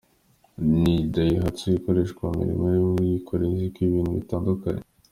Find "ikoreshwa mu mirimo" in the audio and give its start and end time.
1.79-2.65